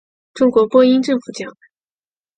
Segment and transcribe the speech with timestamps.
[0.33, 1.55] 中国播音政府奖。